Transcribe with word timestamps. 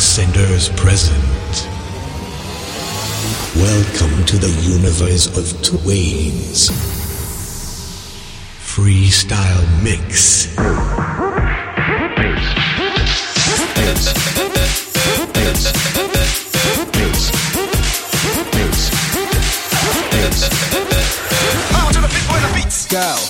Senders 0.00 0.70
present. 0.70 1.68
Welcome 3.54 4.24
to 4.24 4.38
the 4.38 4.50
universe 4.62 5.26
of 5.26 5.44
TWAIN'Z 5.62 6.70
freestyle 8.70 9.82
mix. 9.82 10.46
Go. 22.90 23.29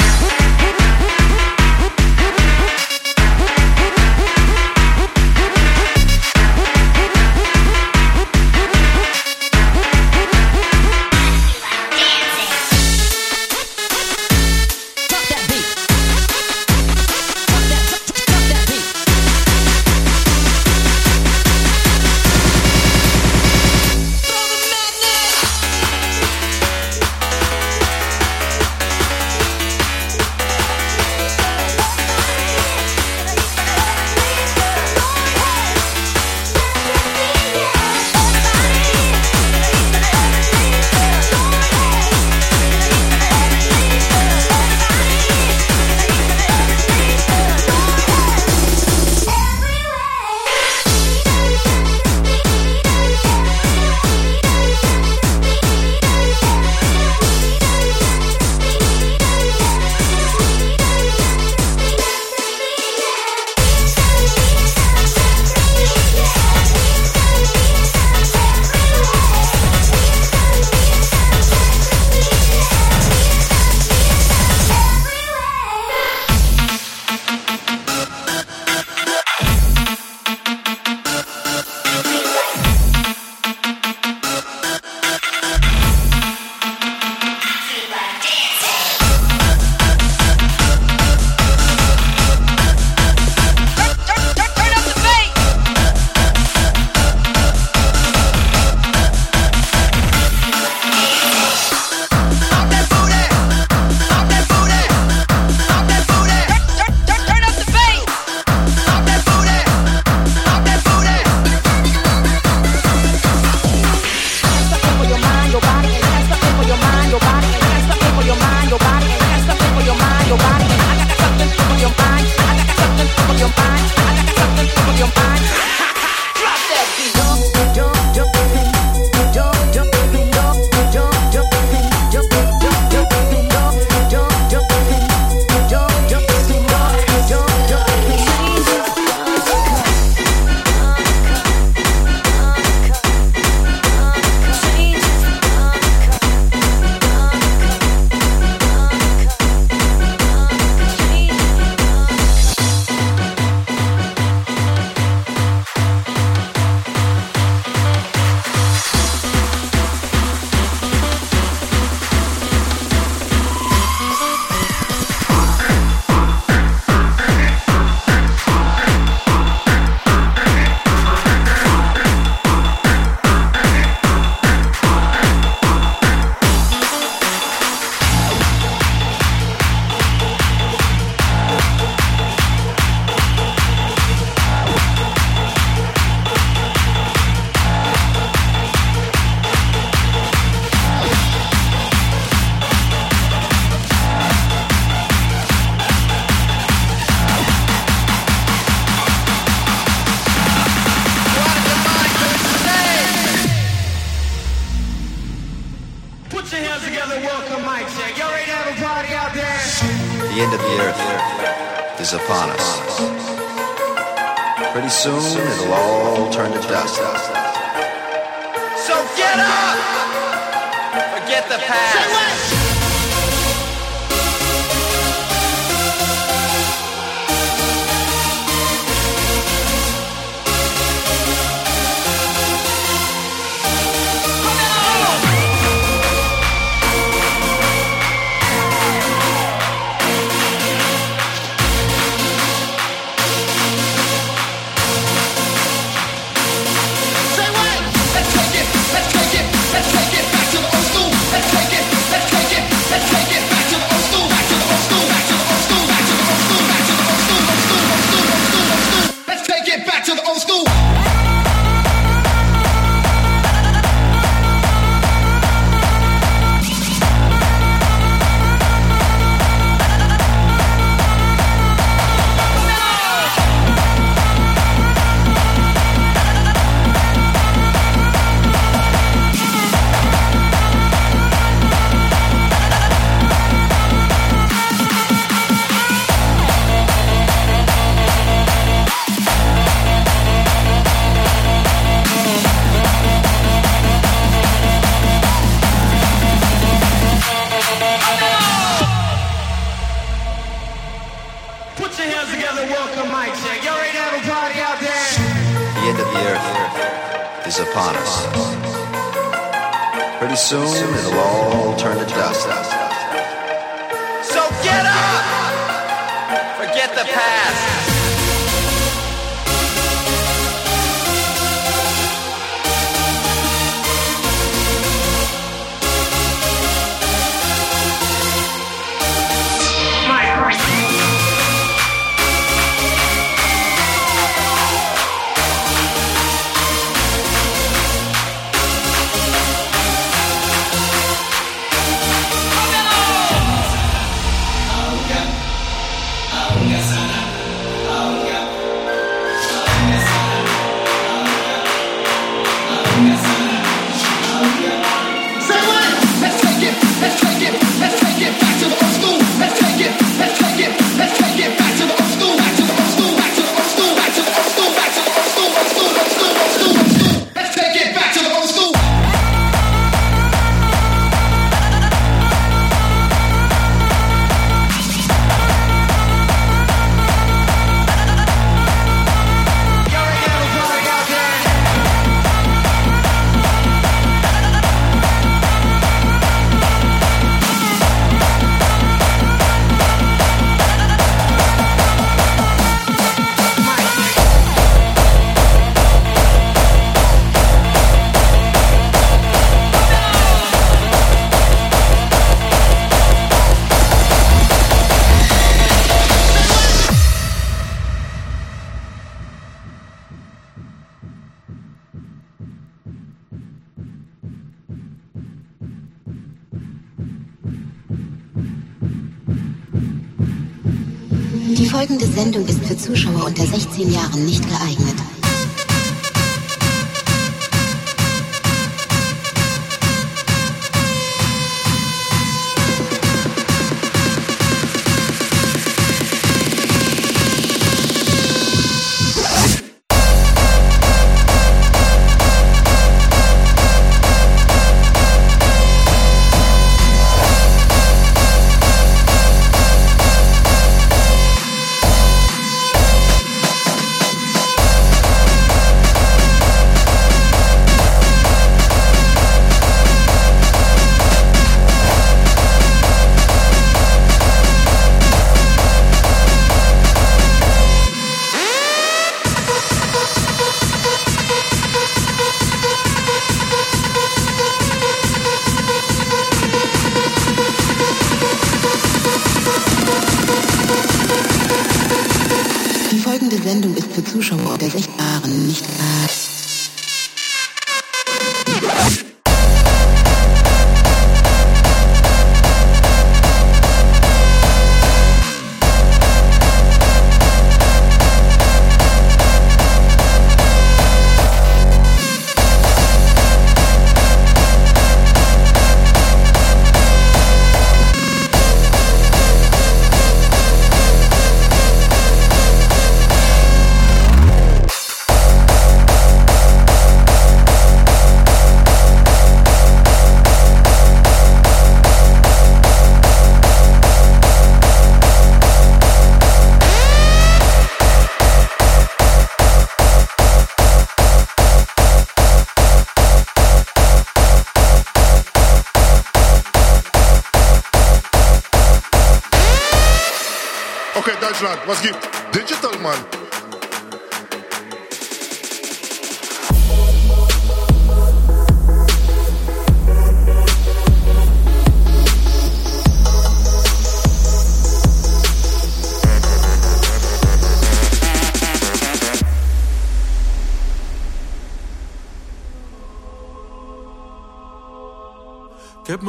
Zuschauer 422.80 423.26
unter 423.26 423.46
16 423.46 423.92
Jahren 423.92 424.24
nicht 424.24 424.48
geeignet. 424.48 425.09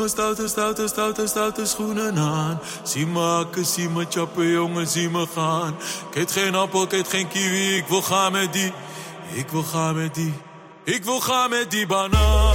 mijn 0.01 0.13
stoute, 0.13 0.47
stoute, 0.47 0.87
stoute, 0.87 1.27
stoute 1.27 1.65
schoenen 1.65 2.17
aan. 2.17 2.59
Zie 2.83 3.07
me 3.07 3.19
hakken, 3.19 3.65
zie 3.65 3.89
me 3.89 4.05
chappen, 4.09 4.47
jongen, 4.47 4.87
zie 4.87 5.09
me 5.09 5.27
gaan. 5.35 5.75
Ik 6.09 6.15
eet 6.15 6.31
geen 6.31 6.55
appel, 6.55 6.83
ik 6.83 6.91
eet 6.91 7.07
geen 7.07 7.27
kiwi, 7.27 7.75
ik 7.75 7.87
wil 7.87 8.01
gaan 8.01 8.31
met 8.31 8.53
die. 8.53 8.73
Ik 9.33 9.49
wil 9.49 9.63
gaan 9.63 9.95
met 9.95 10.15
die. 10.15 10.33
Ik 10.83 11.03
wil 11.03 11.19
gaan 11.19 11.49
met 11.49 11.71
die 11.71 11.87
banaan. 11.87 12.50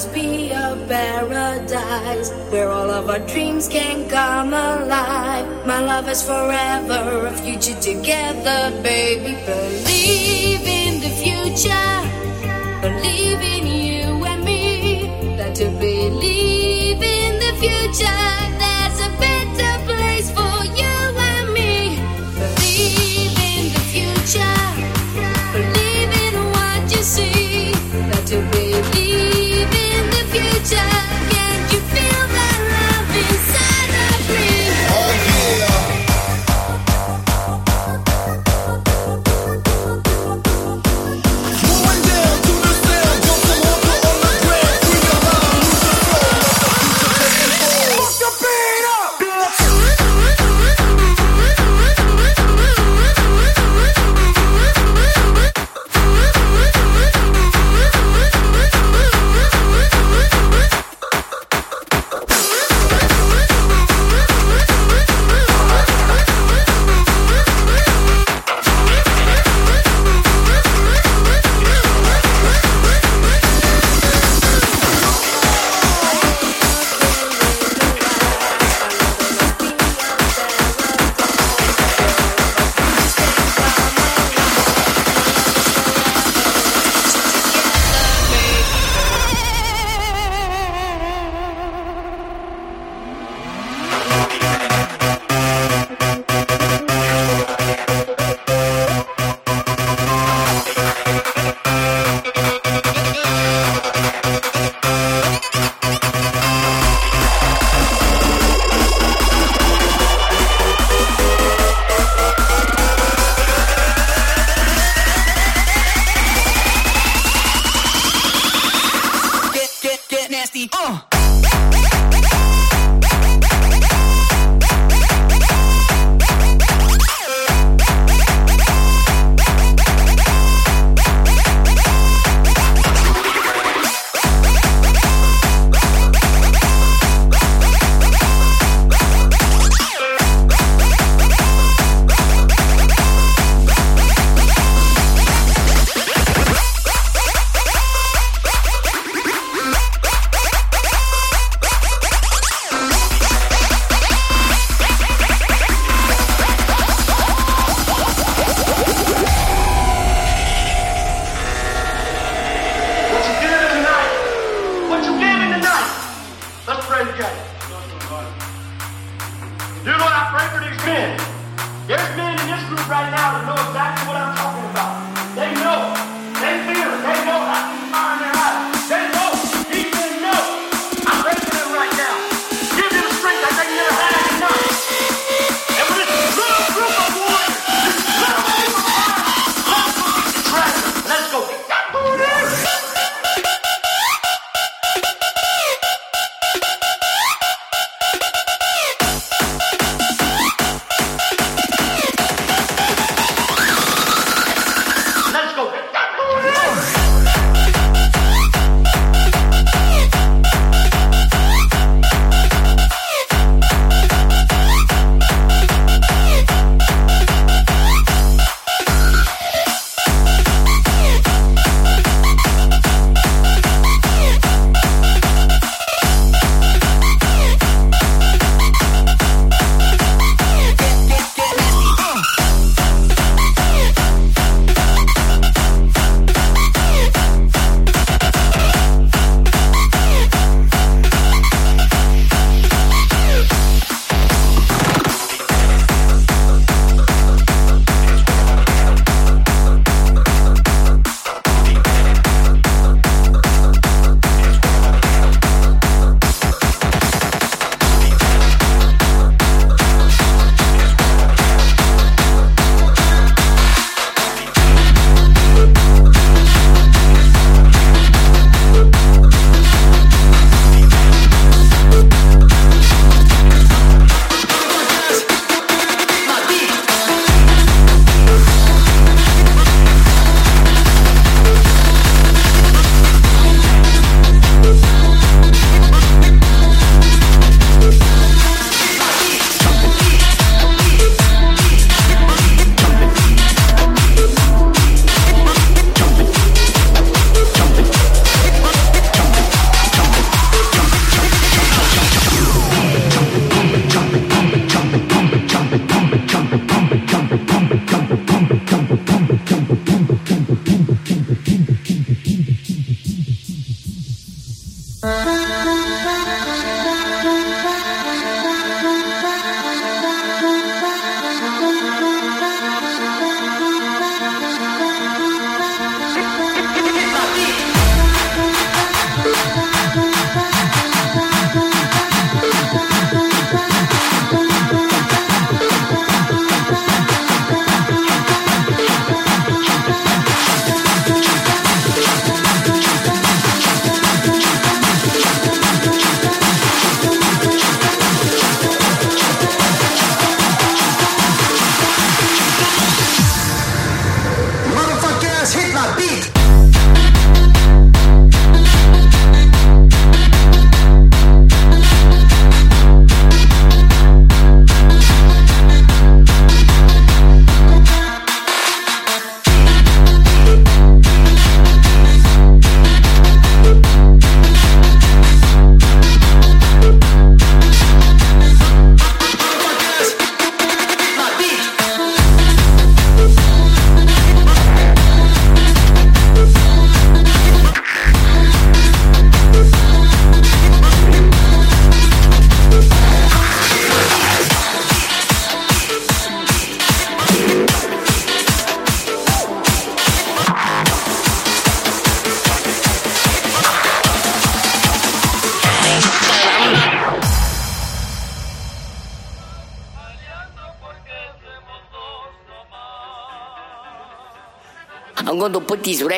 must 0.00 0.14
be 0.14 0.50
a 0.50 0.82
paradise 0.88 2.30
where 2.50 2.70
all 2.70 2.90
of 2.90 3.10
our 3.10 3.18
dreams 3.18 3.68
can 3.68 4.08
come 4.08 4.54
alive. 4.54 5.66
My 5.66 5.80
love 5.80 6.08
is 6.08 6.22
forever, 6.22 7.26
a 7.26 7.32
future 7.32 7.78
together, 7.82 8.70
baby. 8.82 9.36
Believe 9.44 10.64
in 10.64 11.00
the 11.04 11.12
future, 11.22 11.98
believe 12.80 13.42
in 13.54 13.66
you 13.66 14.24
and 14.24 14.42
me. 14.42 15.36
That 15.36 15.54
to 15.56 15.66
believe 15.68 17.02
in 17.02 17.38
the 17.38 17.52
future. 17.60 18.59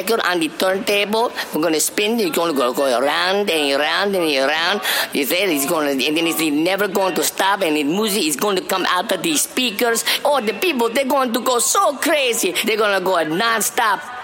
Record 0.02 0.20
on 0.26 0.40
the 0.40 0.48
turntable. 0.48 1.32
We're 1.54 1.60
to 1.74 1.80
spin. 1.80 2.18
Going 2.32 2.52
to 2.52 2.58
go, 2.58 2.74
go 2.74 2.98
around 2.98 3.48
and 3.48 3.80
around 3.80 4.14
and 4.14 4.48
around. 4.48 4.82
You 5.12 5.24
say 5.24 5.44
it's 5.54 5.66
to, 5.86 6.06
and 6.06 6.16
then 6.16 6.26
it's 6.26 6.40
never 6.40 6.88
going 6.88 7.14
to 7.14 7.22
stop. 7.22 7.62
And 7.62 7.76
the 7.76 7.84
music 7.84 8.24
is 8.24 8.36
going 8.36 8.56
to 8.56 8.62
come 8.62 8.84
out 8.88 9.10
of 9.12 9.22
the 9.22 9.36
speakers. 9.36 10.04
Oh, 10.24 10.40
the 10.40 10.54
people, 10.54 10.90
they're 10.90 11.04
going 11.04 11.32
to 11.32 11.40
go 11.40 11.58
so 11.58 11.96
crazy. 11.96 12.54
They're 12.64 12.76
to 12.98 13.04
go 13.04 13.16
non-stop. 13.24 14.21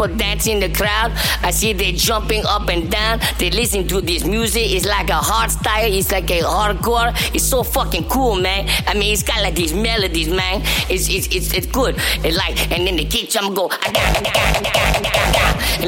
People 0.00 0.16
dancing 0.16 0.54
in 0.54 0.70
the 0.70 0.76
crowd, 0.76 1.12
I 1.42 1.50
see 1.50 1.72
they 1.72 1.92
jumping 1.92 2.44
up 2.46 2.68
and 2.68 2.90
down. 2.90 3.20
They 3.38 3.50
listen 3.50 3.86
to 3.88 4.00
this 4.00 4.24
music. 4.24 4.70
It's 4.70 4.86
like 4.86 5.10
a 5.10 5.14
hard 5.16 5.50
style. 5.50 5.92
It's 5.92 6.10
like 6.10 6.30
a 6.30 6.40
hardcore. 6.40 7.12
It's 7.34 7.44
so 7.44 7.62
fucking 7.62 8.08
cool, 8.08 8.36
man. 8.36 8.66
I 8.86 8.94
mean, 8.94 9.12
it's 9.12 9.22
got 9.22 9.42
like 9.42 9.54
these 9.54 9.74
melodies, 9.74 10.28
man. 10.28 10.62
It's 10.88 11.08
it's 11.08 11.26
it's, 11.34 11.52
it's 11.52 11.66
good. 11.66 11.96
It's 12.24 12.36
like, 12.36 12.70
and 12.72 12.86
then 12.86 12.96
the 12.96 13.04
kick 13.04 13.30
drum 13.30 13.54
go, 13.54 13.68
and 13.68 13.94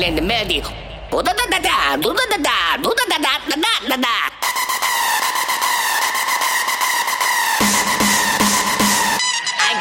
then 0.03 0.17
the 0.17 0.23
melody, 0.23 0.63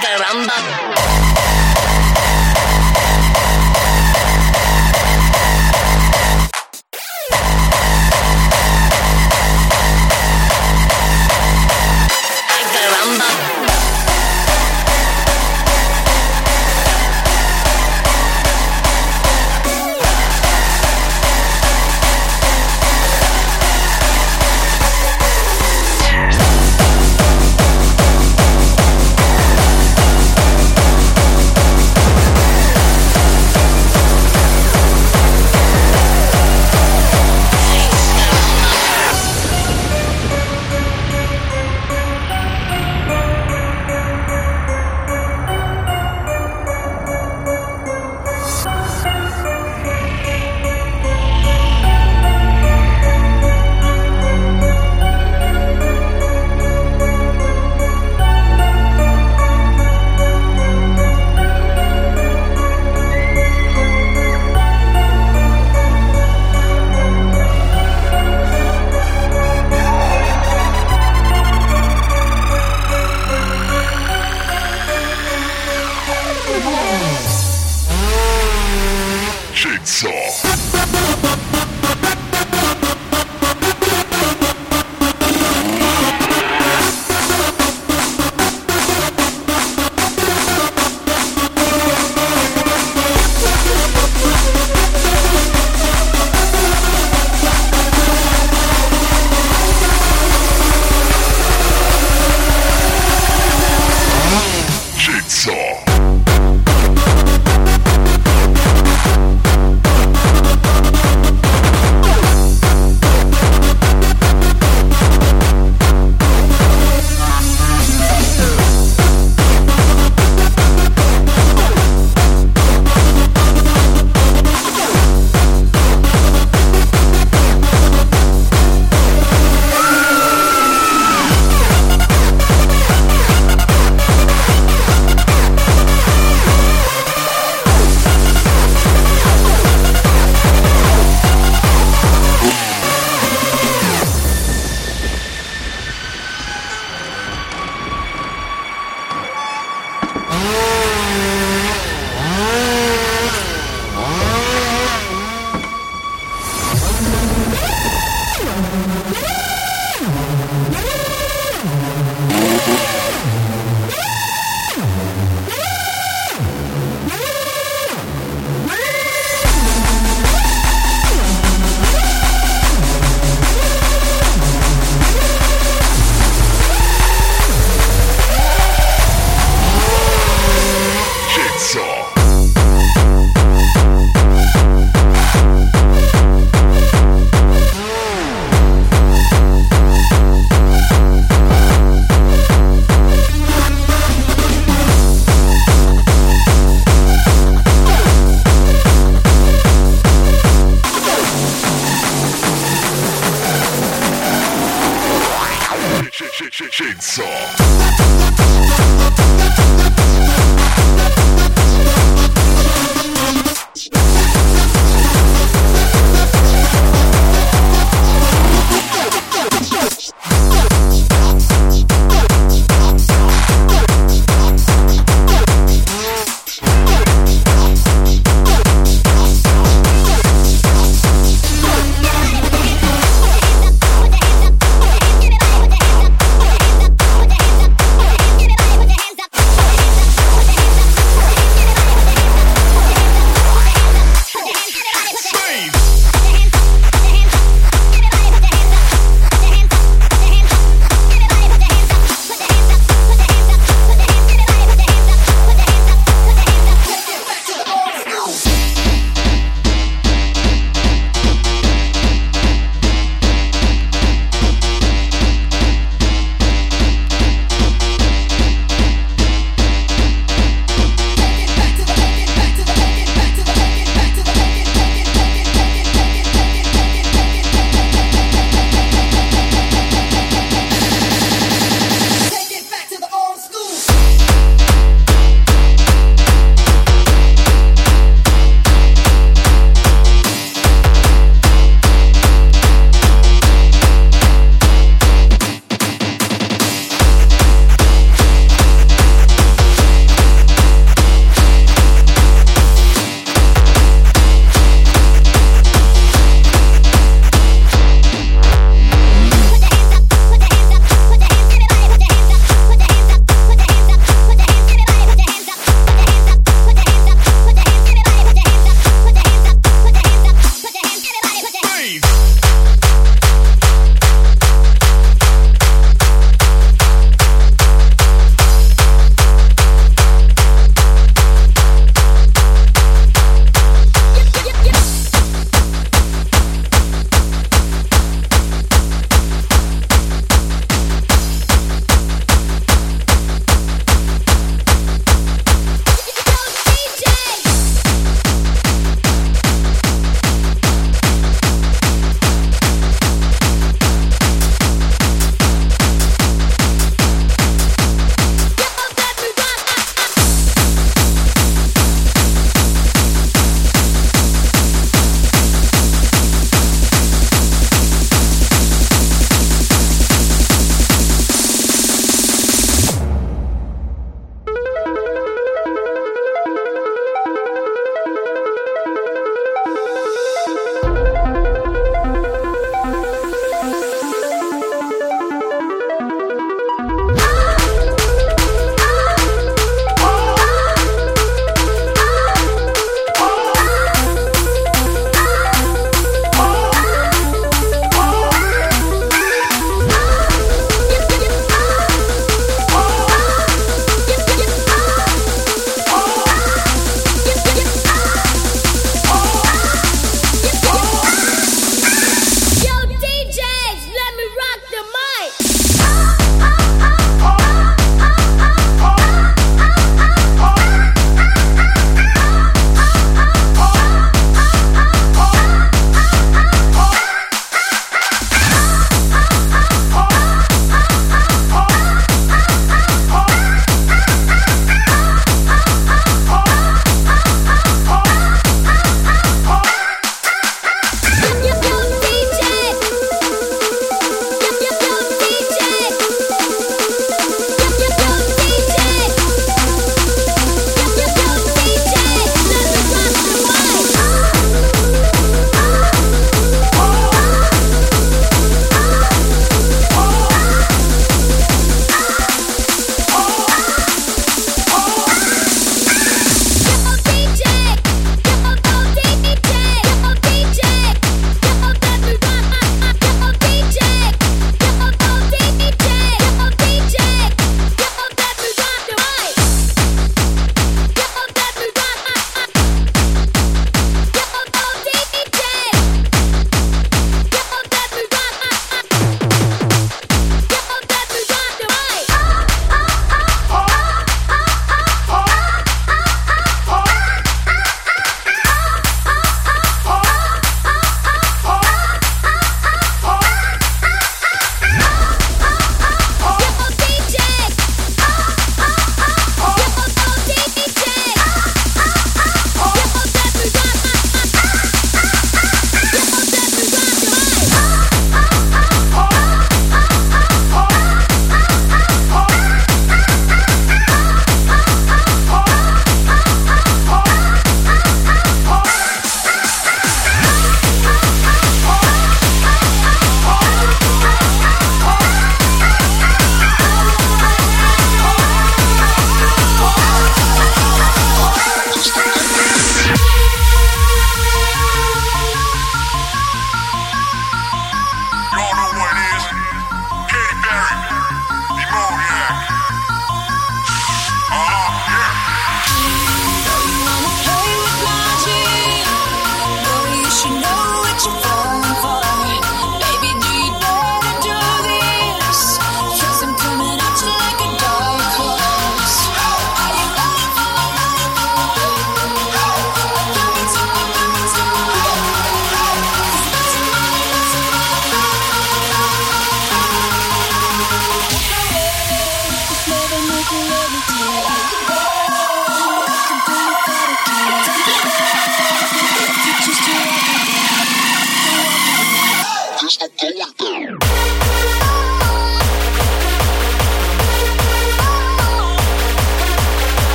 caramba. 0.00 0.79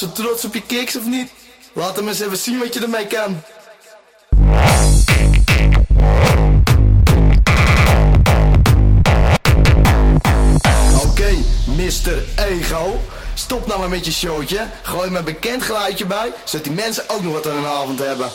zo 0.00 0.12
trots 0.12 0.44
op 0.44 0.54
je 0.54 0.62
kicks 0.62 0.96
of 0.96 1.06
niet? 1.06 1.30
Laat 1.72 1.96
hem 1.96 2.08
eens 2.08 2.20
even 2.20 2.36
zien 2.36 2.58
wat 2.58 2.74
je 2.74 2.80
ermee 2.80 3.06
kan. 3.06 3.42
Oké, 10.94 11.06
okay, 11.06 11.38
Mr. 11.64 12.22
Ego. 12.36 13.00
Stop 13.34 13.66
nou 13.66 13.80
maar 13.80 13.88
met 13.88 14.04
je 14.04 14.12
showtje. 14.12 14.66
Gooi 14.82 15.10
maar 15.10 15.24
bekend 15.24 15.62
geluidje 15.62 16.06
bij, 16.06 16.32
zodat 16.44 16.64
die 16.64 16.74
mensen 16.74 17.04
ook 17.08 17.22
nog 17.22 17.32
wat 17.32 17.46
aan 17.46 17.54
hun 17.54 17.66
avond 17.66 17.98
hebben. 17.98 18.30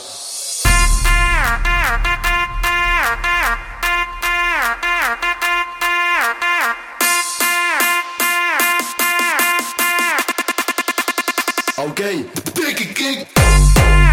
okay. 11.90 12.22
Take 12.54 12.80
a 12.80 12.94
kick. 12.94 14.05